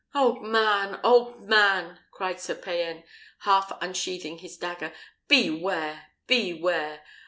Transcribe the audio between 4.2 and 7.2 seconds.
his dagger, "beware, beware!